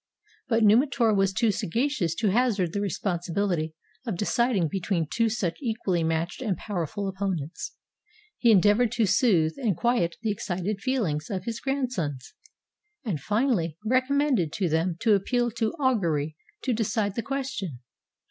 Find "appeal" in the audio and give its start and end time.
15.13-15.51